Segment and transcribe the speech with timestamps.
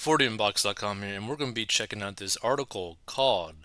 [0.00, 3.56] 4dmbox.com here, and we're going to be checking out this article called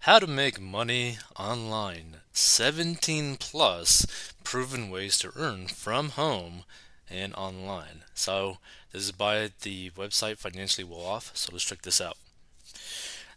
[0.00, 4.04] How to Make Money Online 17 Plus
[4.44, 6.64] Proven Ways to Earn from Home
[7.08, 8.02] and Online.
[8.12, 8.58] So,
[8.92, 12.18] this is by the website Financially Well Off, so let's check this out.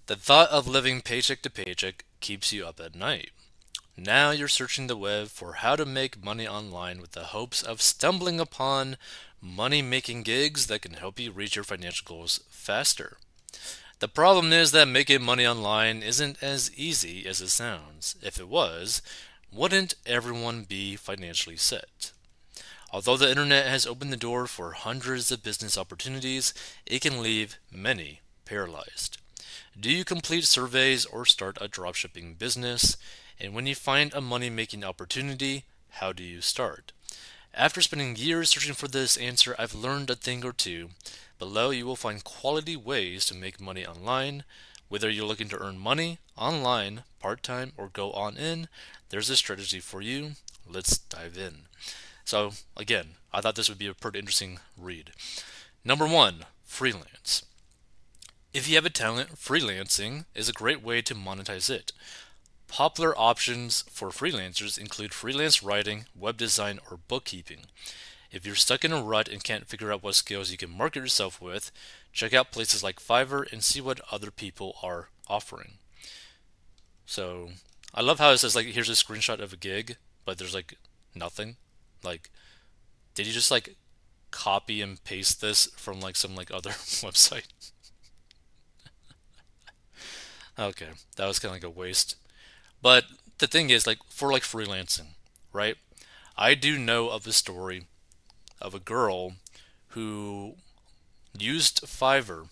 [0.07, 3.31] The thought of living paycheck to paycheck keeps you up at night.
[3.97, 7.81] Now you're searching the web for how to make money online with the hopes of
[7.81, 8.97] stumbling upon
[9.41, 13.17] money making gigs that can help you reach your financial goals faster.
[13.99, 18.15] The problem is that making money online isn't as easy as it sounds.
[18.21, 19.01] If it was,
[19.51, 22.11] wouldn't everyone be financially set?
[22.91, 26.54] Although the internet has opened the door for hundreds of business opportunities,
[26.85, 29.18] it can leave many paralyzed.
[29.79, 32.97] Do you complete surveys or start a dropshipping business?
[33.41, 36.91] And when you find a money making opportunity, how do you start?
[37.55, 40.89] After spending years searching for this answer, I've learned a thing or two.
[41.39, 44.44] Below, you will find quality ways to make money online.
[44.89, 48.67] Whether you're looking to earn money online, part time, or go on in,
[49.09, 50.33] there's a strategy for you.
[50.69, 51.63] Let's dive in.
[52.23, 55.13] So, again, I thought this would be a pretty interesting read.
[55.83, 57.44] Number one, freelance.
[58.53, 61.91] If you have a talent, freelancing is a great way to monetize it.
[62.72, 67.66] Popular options for freelancers include freelance writing, web design, or bookkeeping.
[68.31, 71.02] If you're stuck in a rut and can't figure out what skills you can market
[71.02, 71.69] yourself with,
[72.13, 75.73] check out places like Fiverr and see what other people are offering.
[77.05, 77.50] So,
[77.94, 80.75] I love how it says like here's a screenshot of a gig, but there's like
[81.13, 81.58] nothing.
[82.06, 82.30] Like
[83.16, 83.75] did you just like
[84.31, 86.69] copy and paste this from like some like other
[87.03, 87.47] website?
[90.58, 92.16] okay, that was kind of like a waste.
[92.81, 93.05] But
[93.39, 95.15] the thing is, like, for like freelancing,
[95.53, 95.77] right?
[96.37, 97.85] I do know of a story
[98.61, 99.33] of a girl
[99.89, 100.55] who
[101.38, 102.47] used Fiverr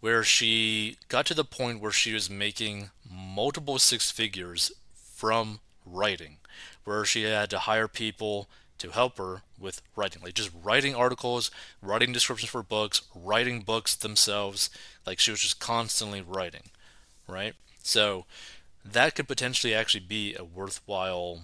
[0.00, 6.36] where she got to the point where she was making multiple six figures from writing,
[6.84, 8.48] where she had to hire people
[8.78, 13.94] to help her with writing, like just writing articles, writing descriptions for books, writing books
[13.94, 14.68] themselves.
[15.06, 16.70] Like she was just constantly writing,
[17.26, 17.54] right?
[17.82, 18.26] So
[18.92, 21.42] that could potentially actually be a worthwhile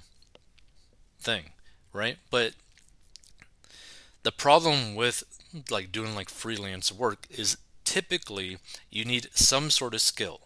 [1.21, 1.51] thing,
[1.93, 2.19] right?
[2.31, 2.55] But
[4.23, 5.25] the problem with
[5.71, 8.59] like doing like freelance work is typically
[8.91, 10.43] you need some sort of skill,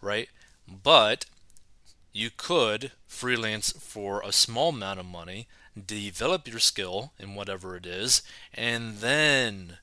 [0.00, 0.28] right?
[0.66, 1.26] But
[2.12, 5.48] you could freelance for a small amount of money,
[5.86, 8.22] develop your skill in whatever it is,
[8.54, 9.78] and then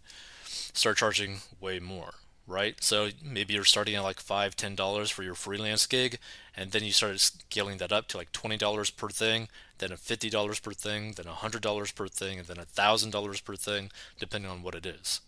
[0.74, 2.16] start charging way more,
[2.48, 2.84] right?
[2.84, 6.20] So maybe you're starting at like five, ten dollars for your freelance gig,
[6.58, 9.98] and then you start scaling that up to like twenty dollars per thing, then a
[9.98, 13.42] fifty dollars per thing, then a hundred dollars per thing, and then a thousand dollars
[13.42, 15.22] per thing, depending on what it is.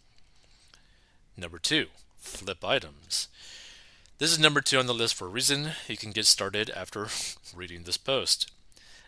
[1.36, 1.88] Number two,
[2.18, 3.28] flip items.
[4.18, 5.72] This is number two on the list for a reason.
[5.88, 7.08] You can get started after
[7.56, 8.52] reading this post.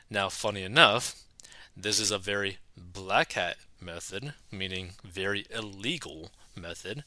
[0.09, 1.15] Now, funny enough,
[1.75, 7.03] this is a very black hat method, meaning very illegal method,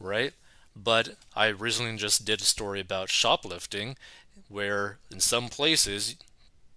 [0.00, 0.32] right?
[0.76, 3.96] But I recently just did a story about shoplifting,
[4.48, 6.16] where in some places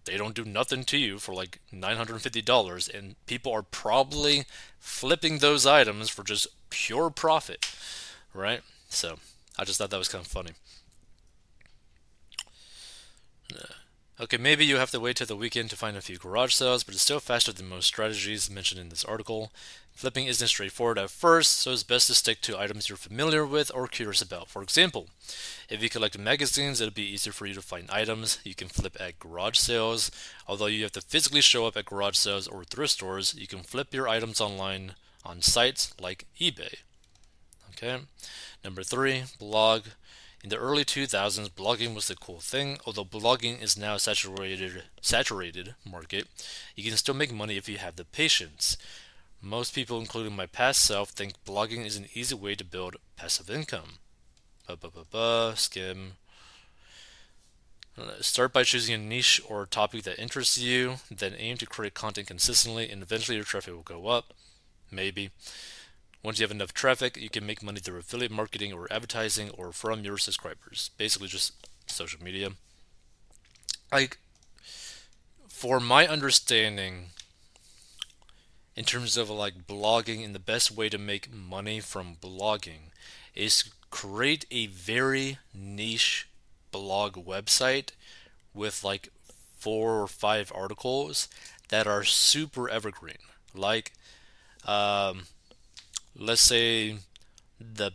[0.05, 4.45] they don't do nothing to you for like $950, and people are probably
[4.79, 7.65] flipping those items for just pure profit,
[8.33, 8.61] right?
[8.89, 9.19] So
[9.59, 10.51] I just thought that was kind of funny.
[13.53, 13.73] Uh,
[14.19, 16.83] Okay, maybe you have to wait till the weekend to find a few garage sales,
[16.83, 19.51] but it's still faster than most strategies mentioned in this article.
[19.93, 23.71] Flipping isn't straightforward at first, so it's best to stick to items you're familiar with
[23.75, 24.49] or curious about.
[24.49, 25.09] For example,
[25.69, 28.97] if you collect magazines, it'll be easier for you to find items you can flip
[28.99, 30.09] at garage sales.
[30.47, 33.59] Although you have to physically show up at garage sales or thrift stores, you can
[33.59, 36.77] flip your items online on sites like eBay.
[37.69, 37.99] Okay.
[38.63, 39.83] Number three, blog.
[40.43, 42.77] In the early 2000s, blogging was the cool thing.
[42.85, 46.27] Although blogging is now a saturated saturated market,
[46.75, 48.77] you can still make money if you have the patience.
[49.41, 53.49] Most people, including my past self, think blogging is an easy way to build passive
[53.49, 53.99] income.
[54.67, 56.13] Ba ba ba ba, skim.
[58.21, 62.27] Start by choosing a niche or topic that interests you, then aim to create content
[62.27, 64.33] consistently, and eventually your traffic will go up.
[64.91, 65.31] Maybe.
[66.23, 69.71] Once you have enough traffic, you can make money through affiliate marketing or advertising or
[69.71, 70.89] from your subscribers.
[70.97, 71.53] Basically, just
[71.85, 72.49] social media.
[73.91, 74.17] Like,
[75.47, 77.11] for my understanding,
[78.75, 82.91] in terms of like blogging, and the best way to make money from blogging
[83.33, 86.27] is create a very niche
[86.71, 87.91] blog website
[88.53, 89.09] with like
[89.57, 91.27] four or five articles
[91.69, 93.17] that are super evergreen.
[93.55, 93.93] Like,
[94.65, 95.23] um,
[96.17, 96.97] let's say
[97.59, 97.91] the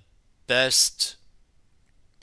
[0.46, 1.16] best,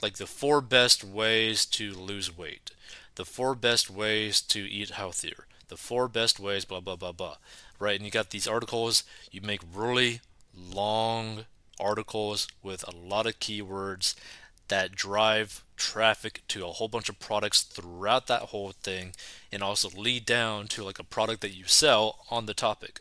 [0.02, 2.70] like the four best ways to lose weight,
[3.16, 7.36] the four best ways to eat healthier, the four best ways, blah, blah, blah, blah.
[7.78, 7.96] Right?
[7.96, 10.20] And you got these articles, you make really
[10.56, 11.44] long
[11.78, 14.14] articles with a lot of keywords
[14.68, 19.12] that drive traffic to a whole bunch of products throughout that whole thing
[19.50, 23.00] and also lead down to like a product that you sell on the topic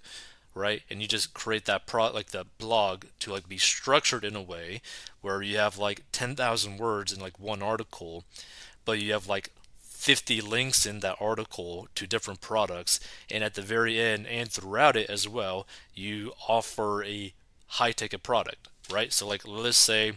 [0.54, 0.82] right?
[0.90, 4.42] And you just create that pro like that blog to like be structured in a
[4.42, 4.82] way
[5.22, 8.24] where you have like 10,000 words in like one article
[8.86, 9.52] but you have like
[9.82, 13.00] 50 links in that article to different products.
[13.30, 17.34] And at the very end and throughout it as well you offer a
[17.68, 19.14] high ticket product right?
[19.14, 20.14] So like let's say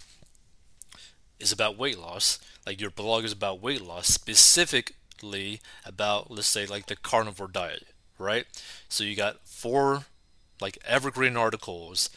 [1.39, 6.67] is about weight loss like your blog is about weight loss specifically about let's say
[6.67, 7.87] like the carnivore diet
[8.19, 8.47] right?
[8.89, 10.05] So you got four
[10.61, 12.11] like evergreen articles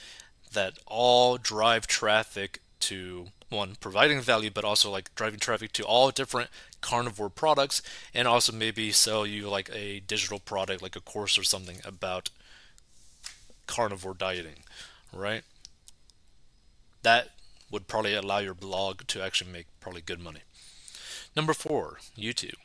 [0.53, 6.11] that all drive traffic to one providing value but also like driving traffic to all
[6.11, 6.49] different
[6.81, 7.81] carnivore products
[8.13, 12.29] and also maybe sell you like a digital product like a course or something about
[13.67, 14.57] carnivore dieting
[15.15, 15.43] right?
[17.03, 17.29] That
[17.71, 20.41] would probably allow your blog to actually make probably good money.
[21.35, 22.55] Number four youtube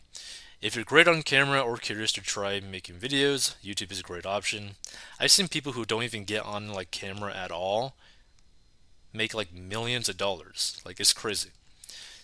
[0.62, 4.26] if you're great on camera or curious to try making videos, YouTube is a great
[4.26, 4.72] option.
[5.18, 7.94] I've seen people who don't even get on like camera at all
[9.12, 10.80] make like millions of dollars.
[10.84, 11.50] Like it's crazy.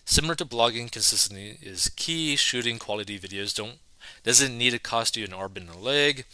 [0.05, 2.35] Similar to blogging, consistency is key.
[2.35, 3.79] Shooting quality videos don't
[4.23, 6.25] doesn't need to cost you an arm and a leg.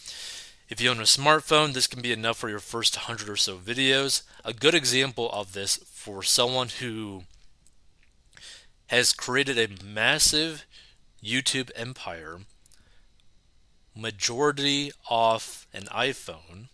[0.69, 3.57] If you own a smartphone, this can be enough for your first 100 or so
[3.57, 4.23] videos.
[4.43, 7.23] A good example of this for someone who
[8.87, 10.65] has created a massive
[11.23, 12.39] YouTube empire,
[13.95, 16.67] majority off an iPhone,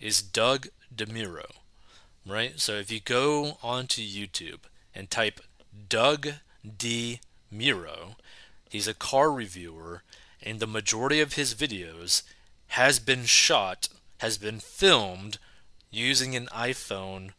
[0.00, 1.50] is Doug DeMuro,
[2.26, 2.58] right?
[2.58, 4.60] So if you go onto YouTube
[4.94, 5.40] and type
[5.88, 6.28] Doug
[6.78, 7.20] D.
[8.68, 10.02] He's a car reviewer,
[10.42, 12.22] and the majority of his videos
[12.68, 13.88] has been shot,
[14.18, 15.38] has been filmed
[15.90, 17.30] using an iPhone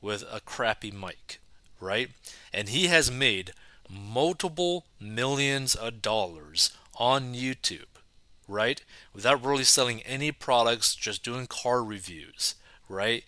[0.00, 1.40] with a crappy mic,
[1.80, 2.10] right?
[2.52, 3.52] And he has made
[3.94, 7.86] multiple millions of dollars on YouTube,
[8.48, 8.82] right?
[9.14, 12.54] Without really selling any products, just doing car reviews,
[12.88, 13.24] right?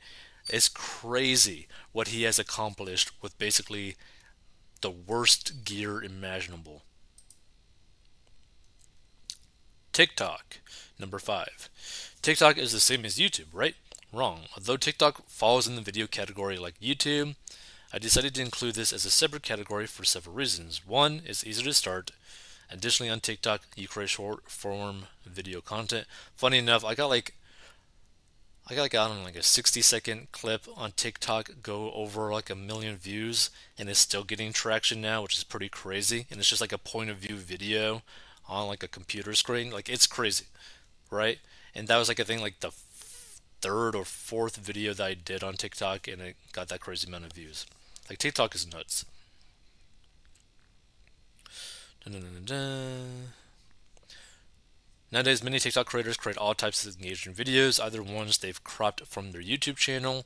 [0.49, 3.97] It's crazy what he has accomplished with basically
[4.81, 6.83] the worst gear imaginable.
[9.93, 10.59] TikTok,
[10.99, 11.71] number five.
[12.23, 13.75] TikTok is the same as YouTube, right?
[14.13, 14.43] Wrong.
[14.55, 17.35] Although TikTok falls in the video category like YouTube,
[17.97, 20.87] I decided to include this as a separate category for several reasons.
[20.87, 22.11] One, it's easier to start.
[22.71, 26.07] Additionally, on TikTok, you create short form video content.
[26.37, 27.33] Funny enough, I got like
[28.69, 32.55] I got like on like a 60 second clip on TikTok go over like a
[32.55, 33.49] million views
[33.79, 36.27] and it's still getting traction now, which is pretty crazy.
[36.31, 38.03] And it's just like a point of view video
[38.47, 39.71] on like a computer screen.
[39.71, 40.45] Like it's crazy,
[41.11, 41.39] right?
[41.75, 42.73] And that was like a thing like the
[43.63, 47.25] third or fourth video that I did on TikTok and it got that crazy amount
[47.25, 47.65] of views.
[48.09, 49.05] Like TikTok is nuts.
[52.05, 53.33] Dun, dun, dun,
[55.11, 59.33] Nowadays, many TikTok creators create all types of engaging videos, either ones they've cropped from
[59.33, 60.25] their YouTube channel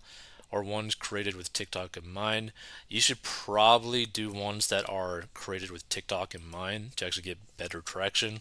[0.50, 2.53] or ones created with TikTok in mind.
[2.88, 7.57] You should probably do ones that are created with TikTok in mind to actually get
[7.57, 8.40] better traction.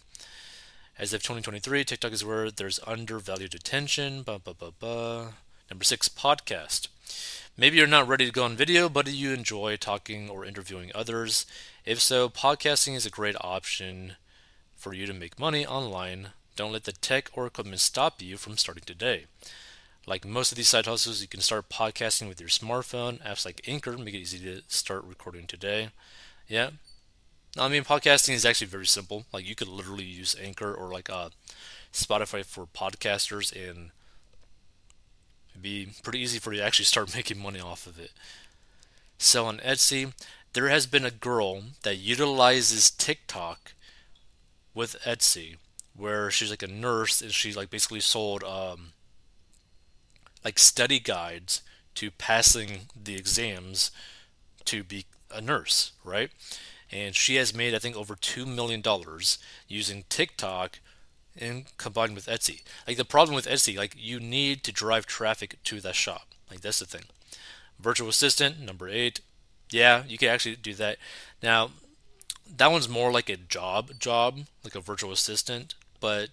[0.97, 4.23] As of 2023, TikTok is where there's undervalued attention.
[5.69, 6.87] Number six, podcast.
[7.55, 11.45] Maybe you're not ready to go on video, but you enjoy talking or interviewing others.
[11.85, 14.13] If so, podcasting is a great option
[14.75, 16.29] for you to make money online.
[16.55, 19.25] Don't let the tech or equipment stop you from starting today.
[20.07, 23.21] Like most of these side hustles, you can start podcasting with your smartphone.
[23.23, 25.89] Apps like Anchor make it easy to start recording today.
[26.47, 26.71] Yeah.
[27.57, 29.25] I mean, podcasting is actually very simple.
[29.31, 31.29] Like, you could literally use Anchor or like uh,
[31.93, 33.91] Spotify for podcasters and
[35.59, 38.11] It'd be pretty easy for you to actually start making money off of it.
[39.17, 40.13] So on Etsy,
[40.53, 43.73] there has been a girl that utilizes TikTok
[44.73, 45.57] with Etsy,
[45.95, 48.93] where she's like a nurse and she like basically sold um,
[50.45, 51.61] like study guides
[51.95, 53.91] to passing the exams
[54.63, 56.31] to be a nurse, right?
[56.89, 60.79] And she has made I think over two million dollars using TikTok
[61.37, 62.61] and combined with Etsy.
[62.87, 66.27] Like the problem with Etsy, like you need to drive traffic to that shop.
[66.49, 67.03] Like that's the thing.
[67.79, 69.21] Virtual assistant number eight.
[69.71, 70.97] Yeah, you can actually do that.
[71.43, 71.71] Now,
[72.57, 76.29] that one's more like a job job, like a virtual assistant, but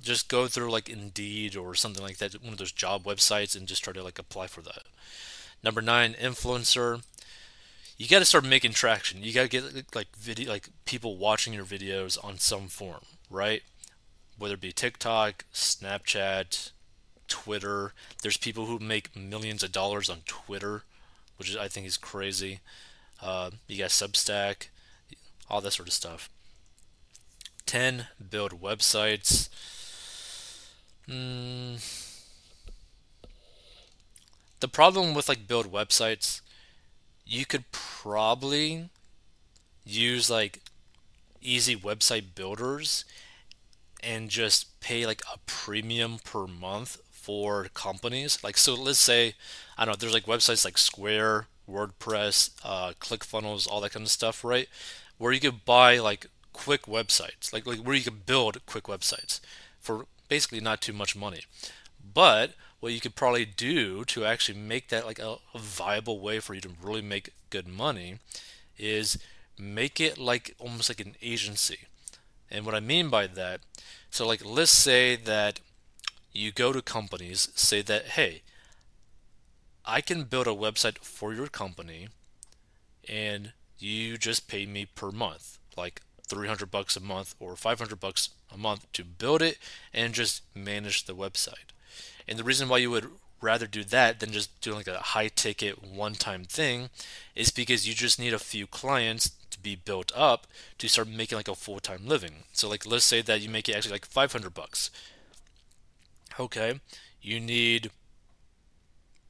[0.00, 3.66] just go through like Indeed or something like that, one of those job websites, and
[3.66, 4.82] just try to like apply for that.
[5.62, 7.02] Number nine, influencer.
[7.98, 9.22] You got to start making traction.
[9.22, 13.62] You got to get like video, like people watching your videos on some form, right?
[14.38, 16.70] Whether it be TikTok, Snapchat,
[17.28, 17.92] Twitter.
[18.22, 20.82] There's people who make millions of dollars on Twitter,
[21.36, 22.60] which I think is crazy.
[23.22, 24.68] Uh, you got Substack,
[25.48, 26.28] all that sort of stuff.
[27.66, 28.06] 10.
[28.30, 29.48] Build websites.
[31.08, 31.82] Mm.
[34.60, 36.40] The problem with like build websites,
[37.24, 38.88] you could probably
[39.84, 40.60] use like
[41.40, 43.04] easy website builders
[44.06, 48.42] and just pay like a premium per month for companies.
[48.44, 49.34] Like so let's say
[49.76, 54.10] I don't know, there's like websites like Square, WordPress, uh, ClickFunnels, all that kind of
[54.10, 54.68] stuff, right?
[55.18, 59.40] Where you could buy like quick websites, like, like where you could build quick websites
[59.80, 61.42] for basically not too much money.
[62.14, 66.40] But what you could probably do to actually make that like a, a viable way
[66.40, 68.18] for you to really make good money
[68.78, 69.18] is
[69.58, 71.80] make it like almost like an agency.
[72.50, 73.60] And what I mean by that,
[74.10, 75.60] so like let's say that
[76.32, 78.42] you go to companies, say that hey,
[79.84, 82.08] I can build a website for your company
[83.08, 85.58] and you just pay me per month.
[85.76, 89.58] Like 300 bucks a month or 500 bucks a month to build it
[89.92, 91.72] and just manage the website.
[92.26, 93.08] And the reason why you would
[93.40, 96.88] rather do that than just doing like a high ticket one time thing
[97.34, 100.46] is because you just need a few clients to be built up
[100.78, 102.44] to start making like a full time living.
[102.52, 104.90] So like let's say that you make it actually like 500 bucks.
[106.38, 106.80] Okay,
[107.22, 107.90] you need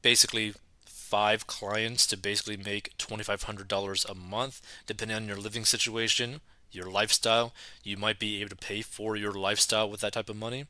[0.01, 0.53] basically
[0.85, 7.53] five clients to basically make $2,500 a month, depending on your living situation your lifestyle.
[7.83, 10.65] You might be able to pay for your lifestyle with that type of money.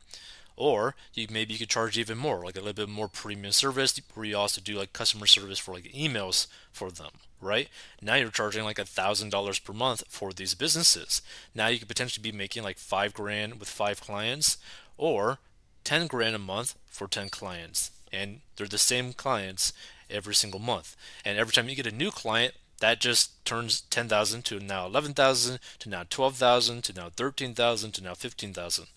[0.58, 4.00] Or you maybe you could charge even more, like a little bit more premium service
[4.16, 7.70] where you also do like customer service for like emails for them, right?
[8.02, 11.22] Now you're charging like a thousand dollars per month for these businesses.
[11.54, 14.58] Now you could potentially be making like five grand with five clients
[14.98, 15.38] or
[15.84, 17.92] ten grand a month for ten clients.
[18.12, 19.74] And they're the same clients
[20.10, 20.96] every single month.
[21.24, 25.60] And every time you get a new client, that just turns 10,000 to now 11,000
[25.80, 28.88] to now 12,000 to now 13,000 to now 15,000.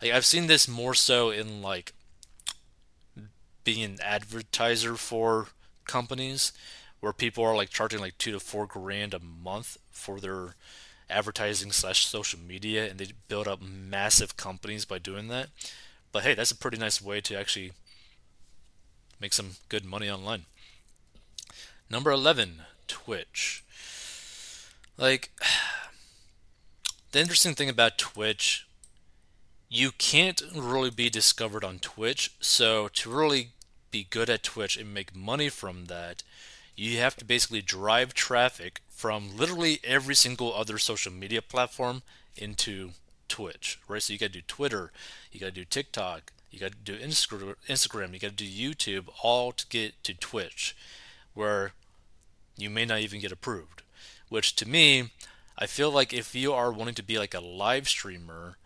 [0.00, 1.92] Like I've seen this more so in like
[3.64, 5.48] being an advertiser for
[5.86, 6.52] companies
[7.00, 10.54] where people are like charging like 2 to 4 grand a month for their
[11.10, 15.48] advertising slash social media and they build up massive companies by doing that.
[16.12, 17.72] But hey, that's a pretty nice way to actually
[19.20, 20.44] make some good money online.
[21.90, 23.64] Number 11, Twitch.
[24.96, 25.30] Like,
[27.12, 28.66] the interesting thing about Twitch,
[29.68, 32.32] you can't really be discovered on Twitch.
[32.40, 33.50] So, to really
[33.90, 36.22] be good at Twitch and make money from that,
[36.76, 42.02] you have to basically drive traffic from literally every single other social media platform
[42.36, 42.90] into
[43.28, 44.02] Twitch, right?
[44.02, 44.92] So you got to do Twitter,
[45.32, 49.08] you got to do TikTok, you got to do Instagram, you got to do YouTube,
[49.22, 50.76] all to get to Twitch,
[51.34, 51.72] where
[52.56, 53.82] you may not even get approved.
[54.28, 55.10] Which to me,
[55.58, 58.56] I feel like if you are wanting to be like a live streamer,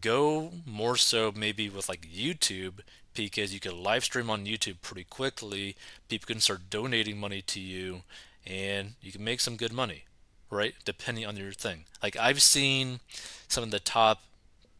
[0.00, 2.80] go more so maybe with like YouTube
[3.14, 5.76] because you can live stream on YouTube pretty quickly.
[6.08, 8.02] People can start donating money to you
[8.46, 10.04] and you can make some good money,
[10.50, 10.74] right?
[10.84, 11.84] Depending on your thing.
[12.02, 13.00] Like I've seen
[13.48, 14.22] some of the top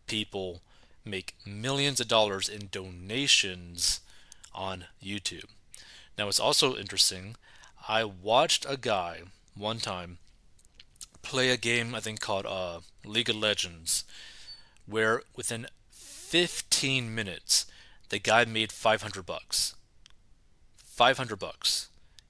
[0.06, 0.60] people
[1.04, 4.00] make millions of dollars in donations
[4.54, 5.46] on YouTube.
[6.18, 7.36] Now, it's also interesting
[7.88, 9.20] I watched a guy
[9.54, 10.18] one time
[11.22, 14.04] play a game I think called uh, League of Legends,
[14.86, 17.66] where within 15 minutes
[18.08, 19.74] the guy made 500 bucks.
[20.76, 21.88] 500 bucks.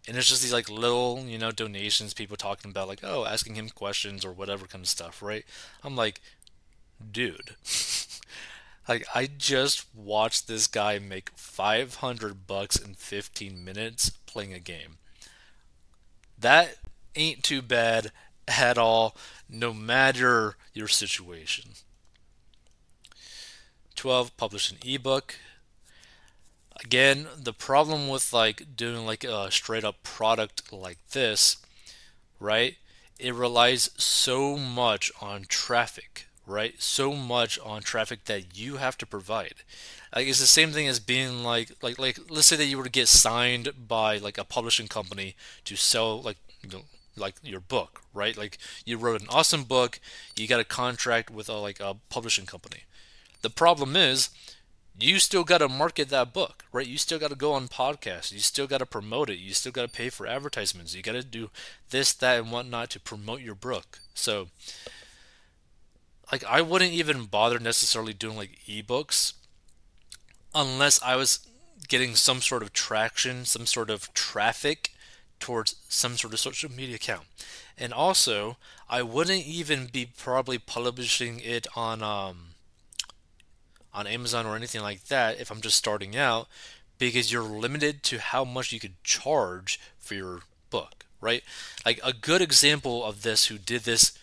[0.09, 3.57] And it's just these like little, you know, donations, people talking about like, oh, asking
[3.57, 5.45] him questions or whatever kind of stuff, right?
[5.83, 6.21] I'm like,
[7.13, 7.57] dude.
[8.89, 14.99] like I just watched this guy make 500 bucks in 15 minutes playing a game.
[16.39, 16.77] That
[17.15, 18.13] ain't too bad
[18.47, 19.17] at all,
[19.49, 21.71] no matter your situation.
[23.97, 24.37] 12.
[24.37, 25.37] Publish an ebook.
[26.85, 31.57] Again, the problem with like doing like a straight up product like this,
[32.39, 32.77] right?
[33.19, 36.75] It relies so much on traffic, right?
[36.81, 39.55] So much on traffic that you have to provide.
[40.15, 42.85] Like it's the same thing as being like like like let's say that you were
[42.85, 45.35] to get signed by like a publishing company
[45.65, 46.83] to sell like you know,
[47.17, 48.37] like your book, right?
[48.37, 50.01] Like you wrote an awesome book,
[50.37, 52.85] you got a contract with a like a publishing company.
[53.47, 54.31] The problem is
[54.99, 56.85] you still got to market that book, right?
[56.85, 58.33] You still got to go on podcasts.
[58.33, 59.39] You still got to promote it.
[59.39, 60.97] You still got to pay for advertisements.
[60.97, 61.51] You got to do
[61.91, 64.01] this, that, and whatnot to promote your book.
[64.15, 64.49] So,
[66.33, 69.35] like, I wouldn't even bother necessarily doing like ebooks
[70.53, 71.47] unless I was
[71.87, 74.91] getting some sort of traction, some sort of traffic
[75.39, 77.27] towards some sort of social media account.
[77.79, 78.57] And also,
[78.91, 82.56] I wouldn't even be probably publishing it on um,
[83.97, 86.47] on Amazon or anything like that if I'm just starting out
[86.99, 91.43] because you're limited to how much you could charge for your book, right?
[91.85, 94.17] Like a good example of this who did this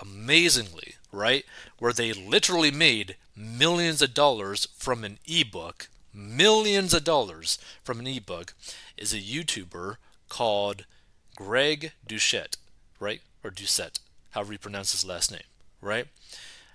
[0.00, 1.44] amazingly, right?
[1.78, 8.06] Where they literally made millions of dollars from an ebook, millions of dollars from an
[8.06, 8.54] ebook
[8.96, 9.96] is a YouTuber
[10.28, 10.84] called
[11.34, 12.56] Greg Duchette,
[13.00, 13.20] right?
[13.42, 13.98] Or Doucette,
[14.30, 15.42] however you pronounce his last name,
[15.80, 16.06] right?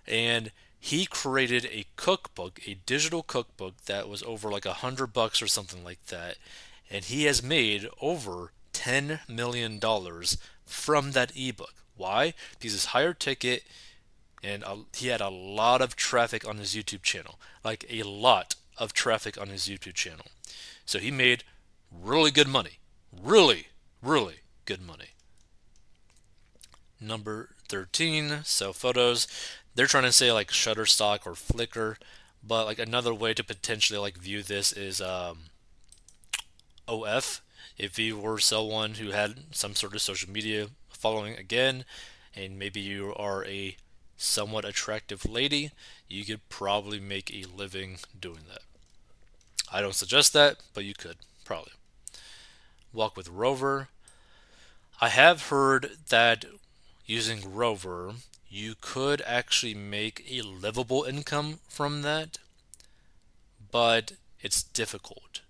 [0.07, 5.41] And he created a cookbook, a digital cookbook that was over like a hundred bucks
[5.41, 6.37] or something like that,
[6.89, 11.73] and he has made over ten million dollars from that ebook.
[11.97, 12.33] Why?
[12.57, 13.63] Because it's higher ticket,
[14.41, 14.63] and
[14.95, 19.39] he had a lot of traffic on his YouTube channel, like a lot of traffic
[19.39, 20.27] on his YouTube channel.
[20.85, 21.43] So he made
[21.91, 22.79] really good money,
[23.11, 23.67] really,
[24.01, 25.09] really good money.
[27.01, 29.27] Number 13, sell photos
[29.79, 31.95] they're trying to say like Shutterstock or Flickr,
[32.45, 35.37] but like another way to potentially like view this is um,
[36.85, 37.39] OF.
[37.77, 41.85] If you were someone who had some sort of social media following again,
[42.35, 43.77] and maybe you are a
[44.17, 45.71] somewhat attractive lady,
[46.09, 48.63] you could probably make a living doing that.
[49.71, 51.71] I don't suggest that, but you could probably.
[52.91, 53.87] Walk with Rover.
[54.99, 56.43] I have heard that
[57.05, 58.15] using Rover,
[58.49, 62.39] you could actually make a livable income from that,
[63.71, 65.41] but it's difficult,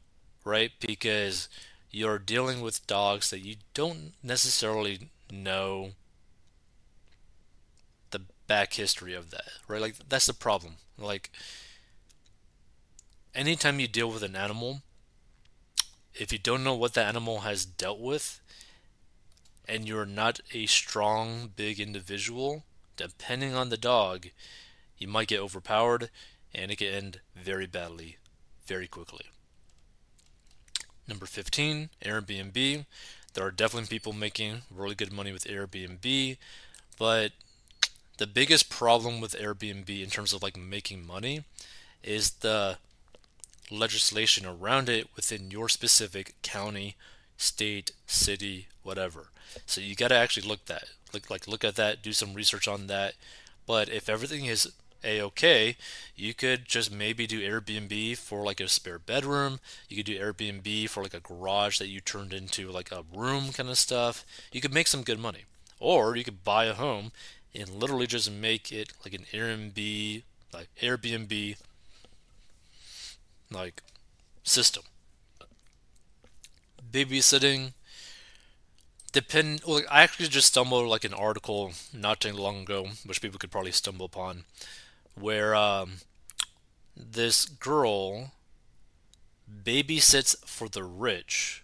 [0.43, 0.71] right?
[0.79, 1.47] Because
[1.91, 5.91] you're dealing with dogs that you don't necessarily know
[8.11, 9.81] the back history of that, right?
[9.81, 10.75] Like, that's the problem.
[10.97, 11.31] Like,
[13.33, 14.81] anytime you deal with an animal,
[16.13, 18.41] if you don't know what the animal has dealt with,
[19.65, 22.63] and you're not a strong, big individual,
[23.07, 24.27] depending on the dog,
[24.97, 26.09] you might get overpowered
[26.53, 28.17] and it can end very badly,
[28.65, 29.25] very quickly.
[31.07, 32.85] Number 15, Airbnb.
[33.33, 36.37] There are definitely people making really good money with Airbnb,
[36.97, 37.31] but
[38.17, 41.43] the biggest problem with Airbnb in terms of like making money
[42.03, 42.77] is the
[43.71, 46.95] legislation around it within your specific county,
[47.37, 49.27] state, city, whatever.
[49.65, 52.67] So you got to actually look that look like look at that, do some research
[52.67, 53.13] on that.
[53.65, 54.71] But if everything is
[55.03, 55.77] a okay,
[56.15, 59.59] you could just maybe do Airbnb for like a spare bedroom.
[59.87, 63.51] You could do Airbnb for like a garage that you turned into like a room
[63.51, 64.25] kind of stuff.
[64.51, 65.45] You could make some good money.
[65.79, 67.11] Or you could buy a home
[67.55, 71.55] and literally just make it like an Airbnb like Airbnb
[73.51, 73.81] like
[74.43, 74.83] system.
[76.91, 77.73] Babysitting
[79.09, 83.39] depend well, I actually just stumbled like an article not too long ago, which people
[83.39, 84.43] could probably stumble upon,
[85.15, 85.97] where um,
[86.95, 88.31] this girl
[89.63, 91.63] babysits for the rich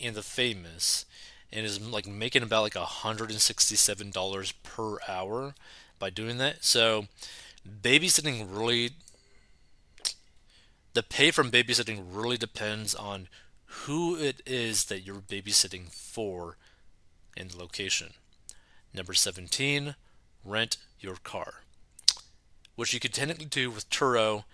[0.00, 1.06] and the famous
[1.52, 5.54] and is like making about like $167 per hour
[5.98, 6.64] by doing that.
[6.64, 7.06] So
[7.66, 8.90] babysitting really
[10.94, 13.28] the pay from babysitting really depends on
[13.64, 16.56] who it is that you're babysitting for
[17.36, 18.14] the location.
[18.92, 19.96] Number 17,
[20.44, 21.62] rent your car,
[22.76, 24.44] which you could technically do with Turo,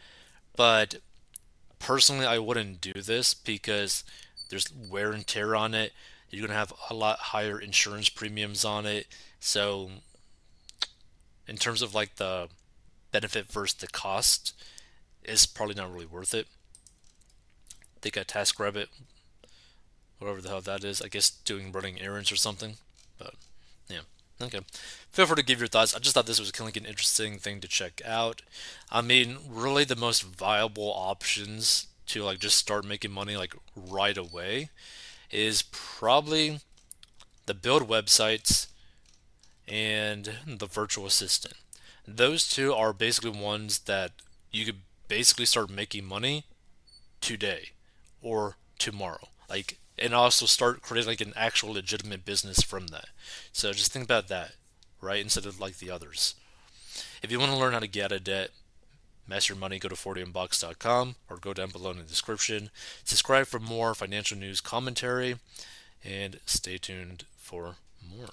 [0.57, 0.97] but
[1.79, 4.05] personally I wouldn't do this because
[4.49, 5.93] there's wear and tear on it.
[6.31, 9.07] You're going to have a lot higher insurance premiums on it.
[9.41, 9.91] So,
[11.49, 12.49] in terms of like the
[13.11, 14.55] benefit versus the cost,
[15.25, 16.47] it's probably not really worth it.
[18.03, 18.87] They got TaskRabbit
[20.21, 21.03] whatever the hell that is.
[21.03, 22.77] I guess doing running errands or something.
[23.19, 23.35] But
[23.89, 24.03] yeah,
[24.41, 24.61] okay.
[25.11, 25.95] Feel free to give your thoughts.
[25.95, 28.43] I just thought this was kind of like an interesting thing to check out.
[28.91, 34.17] I mean, really, the most viable options to like just start making money like right
[34.17, 34.71] away
[35.31, 36.61] is probably
[37.47, 38.67] the build websites
[39.67, 41.55] and the virtual assistant.
[42.07, 44.13] Those two are basically ones that
[44.51, 46.45] you could basically start making money
[47.21, 47.71] today
[48.21, 49.29] or tomorrow.
[49.49, 53.09] Like and also start creating like an actual legitimate business from that.
[53.53, 54.53] So just think about that,
[55.01, 55.21] right?
[55.21, 56.35] Instead of like the others.
[57.23, 58.51] If you want to learn how to get out of debt,
[59.27, 62.71] Master Your Money, go to 4dmbox.com or go down below in the description.
[63.05, 65.37] Subscribe for more financial news commentary
[66.05, 68.31] and stay tuned for more.